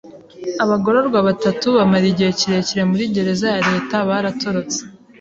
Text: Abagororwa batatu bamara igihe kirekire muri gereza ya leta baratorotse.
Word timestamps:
Abagororwa 0.63 1.19
batatu 1.27 1.65
bamara 1.77 2.05
igihe 2.11 2.31
kirekire 2.39 2.83
muri 2.91 3.03
gereza 3.15 3.47
ya 3.55 3.61
leta 3.71 3.95
baratorotse. 4.09 4.79